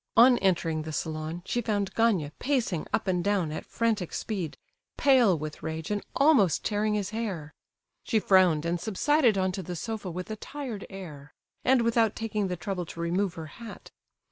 [0.17, 4.57] On entering the salon she found Gania pacing up and down at frantic speed,
[4.97, 7.53] pale with rage and almost tearing his hair.
[8.01, 12.47] She frowned, and subsided on to the sofa with a tired air, and without taking
[12.47, 13.91] the trouble to remove her hat.